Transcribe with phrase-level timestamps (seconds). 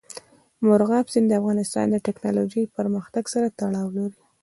[0.63, 4.19] مورغاب سیند د افغانستان د تکنالوژۍ پرمختګ سره تړاو لري.